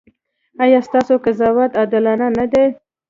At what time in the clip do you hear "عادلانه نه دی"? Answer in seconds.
1.79-2.65